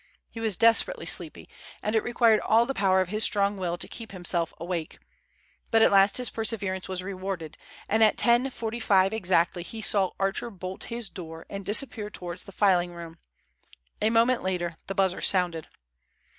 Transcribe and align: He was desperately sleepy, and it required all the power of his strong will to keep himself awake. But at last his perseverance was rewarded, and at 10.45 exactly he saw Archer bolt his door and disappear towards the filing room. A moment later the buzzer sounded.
He 0.31 0.39
was 0.39 0.55
desperately 0.57 1.05
sleepy, 1.05 1.47
and 1.83 1.95
it 1.95 2.01
required 2.01 2.39
all 2.39 2.65
the 2.65 2.73
power 2.73 3.01
of 3.01 3.09
his 3.09 3.23
strong 3.23 3.55
will 3.55 3.77
to 3.77 3.87
keep 3.87 4.13
himself 4.13 4.51
awake. 4.57 4.97
But 5.69 5.83
at 5.83 5.91
last 5.91 6.17
his 6.17 6.31
perseverance 6.31 6.89
was 6.89 7.03
rewarded, 7.03 7.55
and 7.87 8.03
at 8.03 8.17
10.45 8.17 9.13
exactly 9.13 9.61
he 9.61 9.79
saw 9.79 10.09
Archer 10.19 10.49
bolt 10.49 10.85
his 10.85 11.07
door 11.07 11.45
and 11.51 11.63
disappear 11.63 12.09
towards 12.09 12.45
the 12.45 12.51
filing 12.51 12.93
room. 12.95 13.19
A 14.01 14.09
moment 14.09 14.41
later 14.41 14.75
the 14.87 14.95
buzzer 14.95 15.21
sounded. 15.21 15.67